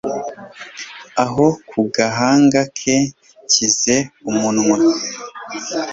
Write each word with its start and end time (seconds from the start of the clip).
aho 1.23 1.45
ku 1.69 1.79
gahanga 1.95 2.61
ke 2.79 2.95
nshyize 3.45 3.95
umunwa 4.29 4.77